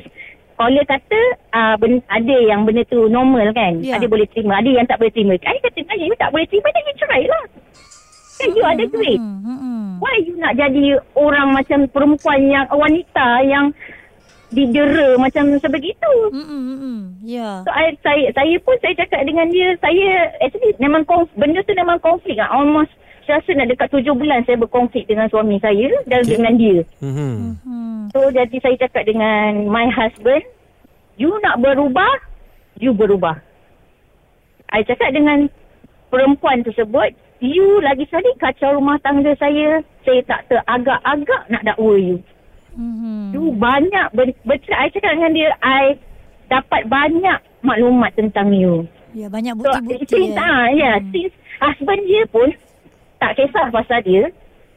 caller 0.55 0.85
kata 0.87 1.21
uh, 1.51 1.75
ben, 1.83 1.99
ada 2.13 2.37
yang 2.47 2.63
benda 2.63 2.87
tu 2.87 3.11
normal 3.11 3.51
kan. 3.57 3.83
Ya. 3.83 3.99
Ada 3.99 4.07
boleh 4.07 4.29
terima, 4.31 4.63
ada 4.63 4.71
yang 4.71 4.87
tak 4.87 5.03
boleh 5.03 5.13
terima. 5.13 5.35
I 5.35 5.59
kata, 5.65 5.81
"Ah, 5.91 5.97
you 5.99 6.15
tak 6.15 6.31
boleh 6.31 6.47
terima, 6.47 6.69
then 6.71 6.87
you 6.87 6.95
cerai 7.01 7.25
lah. 7.27 7.45
Kan 8.45 8.53
you 8.53 8.65
ada 8.65 8.85
duit. 8.93 9.21
Why 10.05 10.21
you 10.21 10.37
nak 10.37 10.61
jadi 10.61 11.01
orang 11.17 11.57
macam 11.57 11.89
perempuan 11.89 12.45
yang 12.45 12.69
wanita 12.69 13.41
yang 13.49 13.73
didera 14.53 15.17
macam 15.17 15.57
sebegitu? 15.57 16.13
Ya. 17.25 17.65
So, 17.65 17.73
I, 17.73 17.97
saya 18.05 18.29
saya 18.37 18.55
pun 18.61 18.77
saya 18.85 18.93
cakap 19.01 19.25
dengan 19.25 19.49
dia, 19.49 19.73
saya 19.81 20.29
actually 20.45 20.77
memang 20.77 21.09
konf, 21.09 21.33
benda 21.41 21.65
tu 21.65 21.73
memang 21.73 21.97
konflik 22.05 22.37
lah. 22.37 22.53
Almost 22.53 22.93
saya 23.25 23.41
rasa 23.41 23.51
nak 23.57 23.73
dekat 23.73 23.89
tujuh 23.89 24.13
bulan 24.13 24.45
saya 24.45 24.61
berkonflik 24.61 25.09
dengan 25.09 25.33
suami 25.33 25.57
saya 25.65 25.89
dan 26.05 26.21
Okay. 26.21 26.37
dengan 26.37 26.55
dia. 26.61 26.79
Hmm. 27.01 27.57
So 28.13 28.29
jadi 28.29 28.57
saya 28.61 28.77
cakap 28.77 29.09
dengan 29.09 29.65
my 29.73 29.89
husband, 29.89 30.45
you 31.17 31.33
nak 31.41 31.65
berubah, 31.65 32.21
you 32.77 32.93
berubah. 32.93 33.41
I 34.69 34.85
cakap 34.85 35.17
dengan 35.17 35.49
perempuan 36.13 36.61
tersebut, 36.61 37.17
you 37.45 37.85
lagi 37.85 38.09
sekali 38.09 38.33
kacau 38.41 38.81
rumah 38.81 38.97
tangga 39.05 39.37
saya, 39.37 39.85
saya 40.09 40.21
tak 40.25 40.49
teragak-agak 40.49 41.43
nak 41.53 41.63
dakwa 41.69 41.95
you. 42.01 42.17
Hmm. 42.75 43.31
You 43.31 43.55
banyak 43.55 44.11
ber, 44.17 44.33
bercerai. 44.43 44.89
I 44.89 44.93
cakap 44.93 45.13
dengan 45.15 45.33
dia, 45.37 45.51
I 45.63 45.95
dapat 46.51 46.89
banyak 46.89 47.39
maklumat 47.63 48.17
tentang 48.17 48.51
you. 48.51 48.89
Ya, 49.15 49.31
banyak 49.31 49.55
So, 49.55 49.63
bukti-bukti 49.63 50.11
since, 50.11 50.35
ya. 50.35 50.43
ah, 50.43 50.67
ya, 50.75 50.93
since 51.15 51.35
husband 51.63 52.03
dia 52.09 52.25
pun 52.27 52.51
tak 53.23 53.39
kisah 53.39 53.71
pasal 53.71 54.01
dia. 54.03 54.25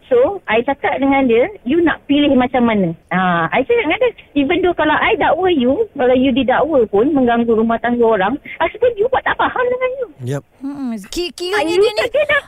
So, 0.07 0.15
I 0.45 0.63
cakap 0.63 0.97
dengan 0.97 1.27
dia, 1.27 1.51
you 1.61 1.79
nak 1.79 1.99
pilih 2.03 2.31
macam 2.31 2.63
mana? 2.63 2.95
Ah, 3.09 3.51
I 3.51 3.59
cakap 3.59 3.83
dengan 3.83 3.99
dia, 3.99 4.11
even 4.35 4.59
though 4.59 4.71
kalau 4.71 4.95
I 4.95 5.13
dakwa 5.13 5.47
you, 5.47 5.83
kalau 5.91 6.13
you 6.13 6.31
didakwa 6.31 6.79
pun 6.85 7.11
mengganggu 7.11 7.51
rumah 7.51 7.75
tangga 7.77 8.07
orang, 8.09 8.39
husband 8.57 8.95
you 8.95 9.03
buat 9.07 9.19
tak 9.21 9.35
faham 9.35 9.65
dengan 9.65 9.89
you. 9.93 10.07
Yep. 10.25 10.43
Hmm. 10.59 10.95
Ki- 11.07 11.29
Ah, 11.29 11.59
Kiranya 11.59 11.75
dia 11.75 11.91
ni. 11.93 12.03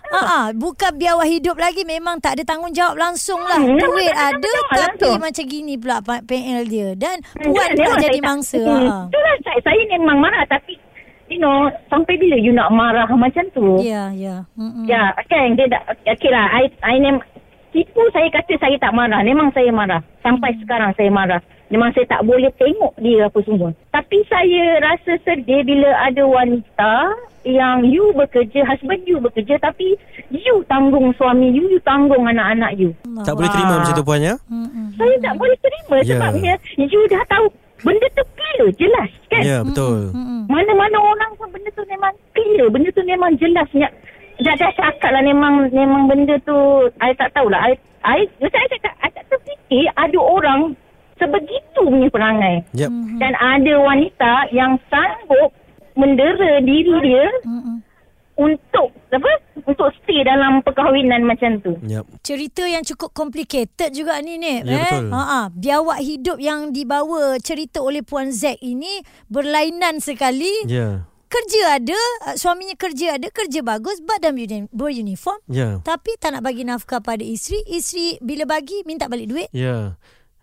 Ha 0.09 0.19
ah, 0.21 0.45
bukan 0.51 0.91
biawak 0.93 1.27
hidup 1.27 1.55
lagi 1.55 1.83
memang 1.83 2.17
tak 2.17 2.33
ada 2.33 2.47
tanggungjawab 2.47 2.95
langsung 2.95 3.37
lah. 3.41 3.59
Hmm, 3.59 3.75
Duit 3.75 4.07
tak 4.07 4.15
ada 4.15 4.23
ada 4.31 4.39
tanggungjawab 4.39 4.69
tapi 4.71 4.79
langsung. 4.81 5.17
macam 5.19 5.43
gini 5.45 5.73
pula 5.75 5.97
PL 6.23 6.61
dia 6.65 6.87
dan 6.95 7.17
Hmm, 7.29 7.43
puan 7.45 7.67
pula 7.69 7.75
memang 7.77 7.99
jadi 7.99 8.19
mangsa. 8.21 8.57
Hmm, 8.57 8.81
Ha. 8.81 8.95
Itulah 9.05 9.33
saya, 9.43 9.59
saya 9.61 9.81
memang 9.91 10.17
marah 10.17 10.43
tapi, 10.47 10.73
you 11.27 11.37
know, 11.37 11.55
sampai 11.85 12.15
bila 12.15 12.35
you 12.35 12.49
nak 12.49 12.71
marah 12.71 13.05
macam 13.05 13.43
tu? 13.51 13.77
Ya, 13.79 14.09
ya. 14.11 14.47
Hmm. 14.55 14.85
Ya, 14.85 15.11
kan 15.25 15.53
dia 15.53 15.67
dah 15.67 15.81
okey 16.07 16.29
lah. 16.29 16.47
I 16.49 16.63
I 16.81 16.95
nem 16.97 17.19
tipu 17.69 18.01
saya 18.11 18.27
kata 18.29 18.53
saya 18.57 18.75
tak 18.77 18.93
marah. 18.93 19.21
Memang 19.21 19.53
saya 19.53 19.69
marah. 19.69 20.01
Sampai 20.19 20.53
Hmm. 20.53 20.59
sekarang 20.65 20.91
saya 20.95 21.09
marah. 21.09 21.41
Memang 21.69 21.93
saya 21.93 22.09
tak 22.09 22.25
boleh 22.25 22.49
tengok 22.57 22.97
dia 22.97 23.29
apa 23.29 23.39
semua. 23.45 23.69
Tapi 23.93 24.25
saya 24.25 24.81
rasa 24.81 25.21
sedih 25.21 25.61
bila 25.61 25.89
ada 26.01 26.25
wanita 26.25 26.93
yang 27.45 27.85
you 27.85 28.09
bekerja, 28.17 28.65
husband 28.65 29.05
you 29.05 29.21
bekerja 29.21 29.61
tapi 29.61 29.93
you 30.33 30.65
tanggung 30.65 31.13
suami 31.13 31.53
you, 31.53 31.69
you 31.69 31.79
tanggung 31.81 32.25
anak-anak 32.25 32.73
you. 32.73 32.89
Tak 33.21 33.37
boleh 33.37 33.53
terima 33.53 33.79
macam 33.79 33.93
tu 33.93 34.03
Puan 34.03 34.19
ya? 34.19 34.35
Hmm. 34.49 34.89
Saya 34.97 35.13
tak 35.21 35.33
boleh 35.37 35.57
terima 35.61 35.95
Ya. 36.01 36.17
sebabnya 36.17 36.53
you 36.75 37.01
dah 37.05 37.23
tahu 37.29 37.45
benda 37.79 38.07
tu 38.11 38.23
clear, 38.35 38.67
jelas 38.75 39.09
kan? 39.29 39.41
Ya, 39.45 39.57
betul. 39.61 40.09
Hmm. 40.11 40.49
Mana-mana 40.49 40.97
orang 40.97 41.31
pun 41.37 41.47
benda 41.53 41.69
tu 41.71 41.85
memang 41.85 42.11
clear. 42.33 42.65
Benda 42.67 42.89
tu 42.91 43.05
memang 43.05 43.31
jelas. 43.37 43.69
Ya, 44.39 44.55
dah, 44.55 44.71
dah 44.71 44.71
cakap 44.71 45.11
lah 45.11 45.23
memang, 45.23 45.67
memang 45.75 46.07
benda 46.07 46.39
tu, 46.47 46.87
I 47.03 47.11
tak 47.19 47.35
tahulah. 47.35 47.59
I, 47.59 47.75
I, 48.07 48.23
saya 48.39 48.67
cakap, 48.71 48.95
I 49.03 49.11
tak 49.11 49.27
terfikir 49.27 49.91
ada 49.99 50.15
orang 50.15 50.79
sebegitu 51.19 51.83
punya 51.83 52.07
perangai. 52.07 52.55
Yep. 52.71 52.91
Dan 53.19 53.33
ada 53.35 53.73
wanita 53.83 54.31
yang 54.55 54.79
sanggup 54.87 55.51
mendera 55.99 56.63
diri 56.63 56.95
dia 57.03 57.27
Hmm. 57.43 57.83
untuk 58.39 58.95
apa? 59.11 59.31
Untuk 59.67 59.91
stay 59.99 60.23
dalam 60.23 60.63
perkahwinan 60.63 61.27
macam 61.27 61.59
tu. 61.59 61.75
Yep. 61.83 62.23
Cerita 62.23 62.63
yang 62.63 62.87
cukup 62.87 63.11
complicated 63.11 63.91
juga 63.91 64.23
ni 64.23 64.39
ni. 64.39 64.63
Ya, 64.63 64.79
eh? 64.79 64.79
betul. 64.87 65.11
Ha 65.11 65.19
ah, 65.19 65.45
biawak 65.51 65.99
hidup 65.99 66.39
yang 66.39 66.71
dibawa 66.71 67.35
cerita 67.43 67.83
oleh 67.83 67.99
puan 67.99 68.31
Zack 68.31 68.63
ini 68.63 69.03
berlainan 69.27 69.99
sekali. 69.99 70.63
Ya. 70.71 71.08
Kerja 71.29 71.77
ada, 71.77 71.99
uh, 72.25 72.35
suaminya 72.35 72.73
kerja 72.73 73.21
ada, 73.21 73.29
kerja 73.29 73.61
bagus, 73.61 74.01
badan 74.01 74.33
beruni- 74.33 74.69
beruniform. 74.73 75.37
Ya. 75.45 75.77
Tapi 75.85 76.17
tak 76.17 76.33
nak 76.33 76.41
bagi 76.41 76.65
nafkah 76.65 77.05
pada 77.05 77.21
isteri. 77.21 77.61
Isteri 77.69 78.17
bila 78.17 78.49
bagi 78.49 78.81
minta 78.89 79.05
balik 79.05 79.29
duit. 79.29 79.49
Ya. 79.53 79.93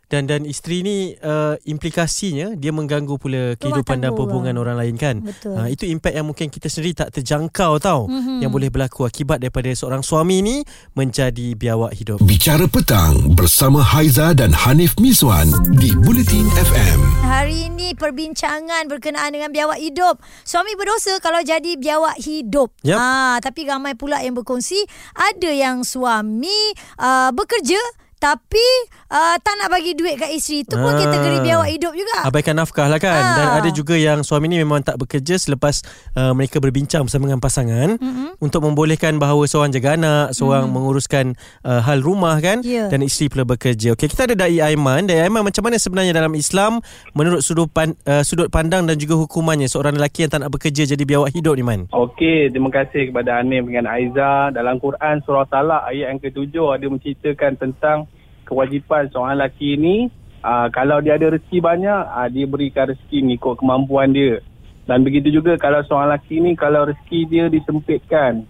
Dan 0.06 0.30
dan 0.30 0.46
isteri 0.46 0.86
ni 0.86 0.96
uh, 1.18 1.58
implikasinya 1.66 2.54
dia 2.54 2.70
mengganggu 2.70 3.18
pula 3.18 3.58
kehidupan 3.58 3.98
dan 3.98 4.14
hubungan 4.14 4.54
orang 4.54 4.78
lain 4.78 4.94
kan. 4.94 5.18
Betul. 5.18 5.58
Uh, 5.58 5.66
itu 5.66 5.82
impak 5.84 6.14
yang 6.14 6.22
mungkin 6.22 6.46
kita 6.46 6.70
sendiri 6.70 6.94
tak 6.94 7.10
terjangkau 7.10 7.82
tau 7.82 8.06
Mhm. 8.06 8.38
yang 8.38 8.50
boleh 8.50 8.70
berlaku 8.70 9.02
akibat 9.02 9.42
daripada 9.42 9.66
seorang 9.70 10.06
suami 10.06 10.46
ni 10.46 10.56
menjadi 10.94 11.58
biawak 11.58 11.90
hidup. 11.92 12.22
Bicara 12.22 12.64
petang 12.64 13.34
bersama 13.34 13.82
Haiza 13.82 14.30
dan 14.30 14.54
Hanif 14.54 14.94
Miswan 14.96 15.50
di 15.74 15.90
Bulletin 15.98 16.46
FM. 16.54 16.98
Hari 17.26 17.66
ini 17.66 17.98
perbincangan 17.98 18.86
berkenaan 18.86 19.34
dengan 19.34 19.50
biawak 19.50 19.76
hidup. 19.76 20.22
Suami 20.42 20.78
berdosa 20.78 21.18
kalau 21.18 21.42
jadi 21.42 21.74
biawak 21.74 22.14
hidup. 22.16 22.70
Yap. 22.86 22.94
Ah, 22.96 23.36
tapi 23.42 23.66
ramai 23.66 23.98
pula 23.98 24.22
yang 24.22 24.38
berkongsi 24.38 24.78
ada 25.12 25.50
yang 25.50 25.82
suami 25.82 26.54
uh, 26.96 27.34
bekerja 27.34 27.78
tapi 28.26 28.66
uh, 29.06 29.38
tak 29.38 29.54
nak 29.54 29.70
bagi 29.70 29.94
duit 29.94 30.18
kat 30.18 30.34
isteri. 30.34 30.66
Itu 30.66 30.74
pun 30.74 30.90
Ah. 30.90 30.98
kategori 30.98 31.38
biawak 31.46 31.68
hidup 31.70 31.92
juga. 31.94 32.26
Abaikan 32.26 32.58
nafkah 32.58 32.90
lah 32.90 32.98
kan 32.98 33.14
Ah. 33.14 33.36
Dan 33.36 33.46
ada 33.62 33.70
juga 33.70 33.94
yang 33.94 34.26
suami 34.26 34.50
ni 34.50 34.58
memang 34.58 34.82
tak 34.82 34.98
bekerja 34.98 35.38
Selepas 35.38 35.84
uh, 36.14 36.32
mereka 36.32 36.58
berbincang 36.58 37.06
bersama 37.06 37.28
dengan 37.28 37.38
pasangan 37.38 38.00
Mm-mm. 38.00 38.34
Untuk 38.38 38.64
membolehkan 38.64 39.16
bahawa 39.16 39.46
seorang 39.46 39.70
jaga 39.70 39.94
anak 39.94 40.32
Seorang 40.32 40.66
menguruskan 40.68 41.36
uh, 41.62 41.78
hal 41.80 42.00
rumah 42.00 42.34
kan 42.40 42.64
Ya. 42.66 42.88
Dan 42.88 43.04
isteri 43.04 43.28
pula 43.28 43.44
bekerja 43.44 43.94
Okey 43.94 44.08
kita 44.08 44.26
ada 44.26 44.34
Dai 44.34 44.58
Aiman 44.58 45.06
Dai 45.06 45.22
Aiman 45.22 45.44
macam 45.44 45.62
mana 45.62 45.76
sebenarnya 45.76 46.10
dalam 46.10 46.32
Islam 46.34 46.80
Menurut 47.12 47.44
sudut, 47.44 47.68
pan, 47.68 47.94
uh, 48.08 48.24
sudut 48.24 48.48
pandang 48.48 48.88
dan 48.88 48.96
juga 48.96 49.14
hukumannya 49.14 49.68
Seorang 49.68 49.94
lelaki 49.94 50.26
yang 50.26 50.32
tak 50.32 50.42
nak 50.42 50.50
bekerja 50.50 50.88
jadi 50.88 51.04
biawak 51.04 51.30
hidup 51.30 51.54
ni 51.54 51.62
Man 51.62 51.86
Okey, 51.92 52.50
terima 52.50 52.72
kasih 52.72 53.12
kepada 53.12 53.38
Anim 53.38 53.68
dengan 53.68 53.86
Aiza. 53.86 54.50
Dalam 54.50 54.80
Quran 54.80 55.20
surah 55.22 55.44
Talak 55.46 55.86
ayat 55.86 56.16
yang 56.16 56.20
ketujuh 56.20 56.72
ada 56.72 56.86
menceritakan 56.88 57.52
tentang 57.60 57.98
kewajipan 58.46 59.10
seorang 59.10 59.36
lelaki 59.36 59.74
ini 59.74 60.08
uh, 60.46 60.70
kalau 60.70 61.02
dia 61.02 61.18
ada 61.18 61.34
rezeki 61.34 61.58
banyak, 61.58 62.00
uh, 62.06 62.28
dia 62.30 62.46
berikan 62.46 62.86
rezeki 62.94 63.18
mengikut 63.26 63.54
kemampuan 63.58 64.14
dia. 64.14 64.38
Dan 64.86 65.02
begitu 65.02 65.34
juga 65.34 65.58
kalau 65.58 65.82
seorang 65.82 66.14
lelaki 66.14 66.38
ini 66.38 66.54
kalau 66.54 66.86
rezeki 66.86 67.20
dia 67.26 67.44
disempitkan, 67.50 68.46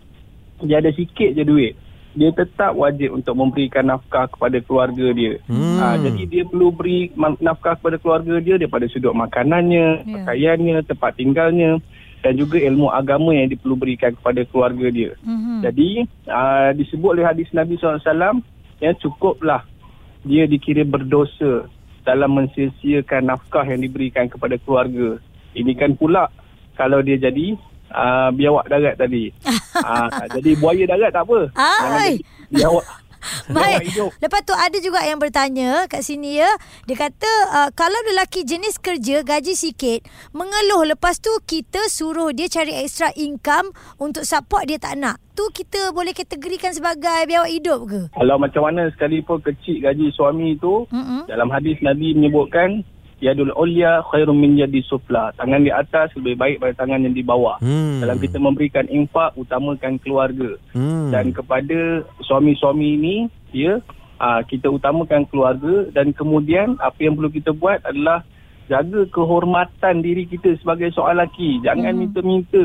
dia 0.61 0.85
ada 0.85 0.93
sikit 0.93 1.33
je 1.33 1.45
duit, 1.49 1.73
dia 2.17 2.33
tetap 2.33 2.77
wajib 2.77 3.13
untuk 3.13 3.37
memberikan 3.37 3.89
nafkah 3.89 4.29
kepada 4.29 4.61
keluarga 4.65 5.13
dia. 5.17 5.41
Hmm. 5.49 5.81
Ah, 5.81 5.97
jadi 6.01 6.23
dia 6.29 6.43
perlu 6.45 6.73
beri 6.73 7.13
nafkah 7.41 7.77
kepada 7.81 7.97
keluarga 8.01 8.41
dia 8.41 8.61
daripada 8.61 8.89
sudut 8.89 9.17
makanannya, 9.17 10.05
Ya. 10.05 10.13
pakaiannya, 10.21 10.77
tempat 10.85 11.13
tinggalnya 11.17 11.81
dan 12.25 12.33
juga 12.35 12.59
ilmu 12.59 12.89
agama 12.91 13.37
yang 13.37 13.53
dia 13.53 13.61
perlu 13.61 13.77
berikan 13.77 14.17
kepada 14.17 14.43
keluarga 14.49 14.89
dia. 14.89 15.13
Mhm. 15.23 15.61
Jadi 15.63 15.89
uh, 16.27 16.71
disebut 16.75 17.09
oleh 17.21 17.25
hadis 17.29 17.47
Nabi 17.53 17.77
SAW 17.77 18.41
yang 18.81 18.95
cukuplah 19.01 19.63
dia 20.27 20.45
dikira 20.51 20.83
berdosa 20.83 21.71
dalam 22.03 22.35
mensia-siakan 22.35 23.31
nafkah 23.31 23.67
yang 23.67 23.83
diberikan 23.83 24.27
kepada 24.27 24.59
keluarga. 24.63 25.23
Ini 25.55 25.73
kan 25.79 25.95
pula 25.95 26.29
kalau 26.75 27.01
dia 27.01 27.17
jadi 27.19 27.55
uh, 27.91 28.31
biawak 28.35 28.67
darat 28.67 28.95
tadi. 28.99 29.31
uh, 29.79 30.27
jadi 30.39 30.51
buaya 30.59 30.85
darat 30.87 31.11
tak 31.15 31.25
apa. 31.27 31.39
Biawak. 32.51 33.06
Baik. 33.51 33.93
Lepas 34.21 34.41
tu 34.47 34.55
ada 34.55 34.79
juga 34.83 35.03
yang 35.07 35.19
bertanya 35.23 35.87
kat 35.87 36.03
sini 36.03 36.39
ya. 36.41 36.51
Dia 36.85 36.97
kata 37.09 37.31
uh, 37.53 37.69
kalau 37.75 37.97
lelaki 38.11 38.47
jenis 38.47 38.79
kerja 38.79 39.23
gaji 39.23 39.55
sikit, 39.55 40.07
mengeluh 40.35 40.87
lepas 40.97 41.19
tu 41.19 41.33
kita 41.45 41.87
suruh 41.91 42.31
dia 42.35 42.51
cari 42.51 42.75
extra 42.83 43.11
income 43.15 43.71
untuk 43.99 44.27
support 44.27 44.67
dia 44.69 44.79
tak 44.81 44.99
nak. 44.99 45.19
Tu 45.37 45.45
kita 45.53 45.93
boleh 45.93 46.17
kategorikan 46.17 46.73
sebagai 46.73 47.29
biawak 47.29 47.53
hidup 47.53 47.81
ke? 47.85 48.01
Kalau 48.17 48.41
macam 48.41 48.65
mana 48.65 48.89
sekalipun 48.97 49.45
kecil 49.45 49.85
gaji 49.85 50.09
suami 50.17 50.57
itu, 50.57 50.89
Mm-mm. 50.89 51.29
dalam 51.29 51.53
hadis 51.53 51.77
Nabi 51.85 52.17
menyebutkan 52.17 52.81
yadul 53.21 53.53
ulya 53.57 54.05
khairum 54.13 54.37
min 54.37 54.61
yadi 54.61 54.85
sufla. 54.85 55.33
Tangan 55.37 55.65
di 55.65 55.73
atas 55.73 56.13
lebih 56.17 56.37
baik 56.37 56.57
daripada 56.61 56.85
tangan 56.85 57.05
yang 57.09 57.17
di 57.17 57.25
bawah. 57.25 57.57
Hmm. 57.65 58.05
Dalam 58.05 58.21
kita 58.21 58.37
memberikan 58.37 58.85
infak 58.93 59.33
utamakan 59.41 59.97
keluarga. 60.01 60.57
hmm. 60.77 61.11
Dan 61.13 61.33
kepada 61.33 62.05
suami-suami 62.25 63.01
ini 63.01 63.17
ya 63.57 63.81
uh, 64.21 64.41
kita 64.45 64.69
utamakan 64.69 65.25
keluarga 65.29 65.89
dan 65.97 66.13
kemudian 66.13 66.77
apa 66.81 66.99
yang 67.01 67.17
perlu 67.17 67.33
kita 67.33 67.57
buat 67.57 67.81
adalah 67.89 68.21
jaga 68.67 69.07
kehormatan 69.15 70.03
diri 70.03 70.27
kita 70.27 70.59
sebagai 70.61 70.91
seorang 70.93 71.23
lelaki. 71.23 71.63
Jangan 71.63 71.93
Hmm. 71.95 72.01
minta-minta. 72.03 72.65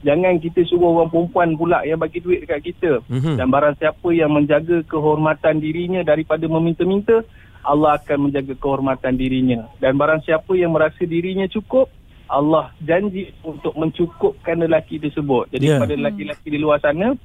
Jangan 0.00 0.40
kita 0.40 0.64
suruh 0.64 0.96
orang 0.96 1.12
perempuan 1.12 1.60
pula 1.60 1.84
yang 1.84 2.00
bagi 2.00 2.24
duit 2.24 2.48
dekat 2.48 2.72
kita. 2.72 3.04
Mhm. 3.04 3.36
Dan 3.36 3.52
barang 3.52 3.76
siapa 3.76 4.08
yang 4.16 4.32
menjaga 4.32 4.80
kehormatan 4.88 5.60
dirinya 5.60 6.00
daripada 6.00 6.48
meminta-minta, 6.48 7.20
Allah 7.60 8.00
akan 8.00 8.28
menjaga 8.28 8.54
kehormatan 8.56 9.14
dirinya. 9.14 9.68
Dan 9.78 10.00
barang 10.00 10.24
siapa 10.24 10.52
yang 10.56 10.72
merasa 10.72 11.04
dirinya 11.04 11.44
cukup, 11.46 11.92
Allah 12.30 12.70
janji 12.80 13.34
untuk 13.42 13.74
mencukupkan 13.74 14.56
lelaki 14.56 14.96
tersebut. 14.96 15.50
Jadi 15.50 15.66
Ya. 15.66 15.76
kepada 15.76 15.94
lelaki-lelaki 15.98 16.48
di 16.48 16.58
luar 16.62 16.78
sana, 16.78 17.18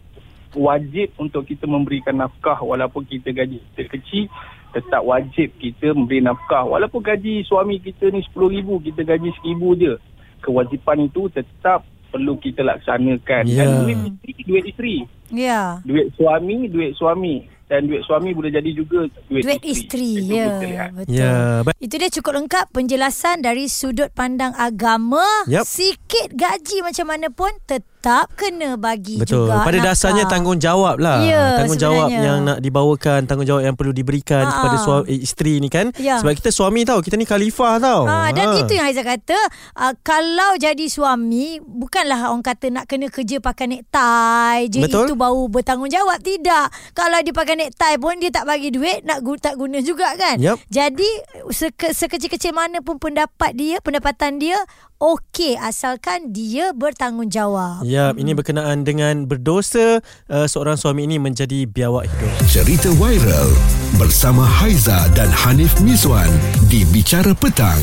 wajib 0.55 1.11
untuk 1.19 1.43
kita 1.45 1.67
memberikan 1.67 2.15
nafkah 2.15 2.57
walaupun 2.63 3.03
kita 3.03 3.35
gaji 3.35 3.59
kita 3.75 3.91
kecil 3.91 4.31
tetap 4.71 5.03
wajib 5.03 5.51
kita 5.59 5.91
memberi 5.91 6.23
nafkah 6.23 6.63
walaupun 6.63 7.03
gaji 7.03 7.43
suami 7.43 7.79
kita 7.79 8.07
ni 8.07 8.23
RM10,000 8.23 8.67
kita 8.87 9.01
gaji 9.03 9.29
RM1,000 9.43 9.61
je 9.75 9.93
kewajipan 10.39 11.11
itu 11.11 11.27
tetap 11.27 11.83
perlu 12.07 12.39
kita 12.39 12.63
laksanakan 12.63 13.43
Ya. 13.51 13.67
dan 13.67 13.83
duit 13.83 13.99
isteri 14.15 14.33
duit 14.47 14.63
isteri 14.71 14.97
Ya. 15.27 15.83
duit 15.83 16.07
suami 16.15 16.71
duit 16.71 16.95
suami 16.95 17.43
dan 17.65 17.89
duit 17.89 18.05
suami 18.05 18.29
boleh 18.29 18.53
jadi 18.53 18.69
juga 18.71 19.09
duit, 19.25 19.41
Duit 19.41 19.63
isteri. 19.65 20.21
Itu 20.21 20.37
Ya. 20.37 20.45
kita 20.45 20.65
lihat. 20.69 20.89
Betul. 20.93 21.13
Ya, 21.17 21.35
baik. 21.65 21.77
Itu 21.81 21.95
dia 21.97 22.09
cukup 22.13 22.33
lengkap 22.37 22.65
penjelasan 22.69 23.41
dari 23.41 23.65
sudut 23.65 24.13
pandang 24.13 24.53
agama. 24.53 25.25
Yup. 25.49 25.65
Sikit 25.65 26.37
gaji 26.37 26.85
macam 26.85 27.05
mana 27.09 27.27
pun 27.33 27.49
tetap 27.65 27.94
kena 28.31 28.75
bagi 28.75 29.17
Betul. 29.17 29.47
juga. 29.47 29.61
Pada 29.61 29.73
nafkah. 29.73 29.87
dasarnya 29.91 30.23
tanggungjawab 30.25 30.95
lah. 30.97 31.19
Ya, 31.21 31.43
tanggungjawab 31.57 32.07
sebenarnya. 32.07 32.21
yang 32.23 32.37
nak 32.43 32.59
dibawakan, 32.59 33.19
tanggungjawab 33.23 33.61
yang 33.63 33.73
perlu 33.73 33.91
diberikan 33.91 34.43
Ha, 34.43 34.51
kepada 34.51 34.75
suami 34.77 35.05
eh, 35.07 35.19
isteri 35.19 35.57
ni 35.57 35.67
kan. 35.67 35.89
Ya. 35.95 36.17
Sebab 36.17 36.35
kita 36.35 36.49
suami 36.49 36.83
tahu, 36.83 36.99
kita 36.99 37.15
ni 37.15 37.23
khalifah 37.23 37.77
tau. 37.77 38.05
Ha, 38.05 38.29
dan 38.31 38.47
Ha. 38.47 38.59
itu 38.59 38.71
yang 38.71 38.85
Haizat 38.85 39.01
kata 39.03 39.39
uh, 39.75 39.93
Kalau 39.99 40.53
jadi 40.55 40.85
suami 40.85 41.57
Bukanlah 41.59 42.29
orang 42.29 42.41
kata 42.41 42.69
Nak 42.69 42.85
kena 42.85 43.07
kerja 43.07 43.39
pakai 43.39 43.65
necktie 43.67 44.69
je 44.69 44.79
Betul. 44.79 45.05
Itu 45.05 45.15
baru 45.15 45.47
bertanggungjawab 45.47 46.19
Tidak 46.19 46.65
Kalau 46.91 47.17
dia 47.19 47.31
pakai 47.31 47.55
necktie 47.57 47.97
pun 47.97 48.13
Dia 48.15 48.29
tak 48.29 48.45
bagi 48.45 48.69
duit 48.69 49.01
Nak 49.01 49.19
gu- 49.19 49.37
tak 49.37 49.55
guna 49.55 49.79
juga 49.79 50.13
kan 50.13 50.37
Yup. 50.37 50.61
Jadi 50.67 51.09
seke, 51.49 51.91
Sekecil-kecil 51.91 52.51
mana 52.51 52.79
pun 52.79 52.95
pendapat 52.95 53.53
dia 53.53 53.77
Pendapatan 53.79 54.37
dia 54.37 54.57
Okey 54.95 55.59
Asalkan 55.59 56.31
dia 56.31 56.71
bertanggungjawab 56.71 57.83
Ya, 57.83 58.15
ini 58.15 58.31
berkenaan 58.31 58.87
dengan 58.87 59.27
berdosa 59.27 59.99
uh, 60.31 60.47
seorang 60.47 60.79
suami 60.79 61.03
ini 61.03 61.19
menjadi 61.19 61.67
biawak 61.67 62.07
hidup. 62.07 62.31
Cerita 62.47 62.89
viral 62.95 63.51
bersama 63.99 64.47
Haiza 64.47 65.11
dan 65.11 65.27
Hanif 65.31 65.75
Mizwan 65.83 66.31
di 66.71 66.87
Bicara 66.87 67.35
Petang. 67.35 67.79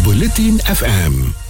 Buletin 0.00 0.56
FM. 0.64 1.49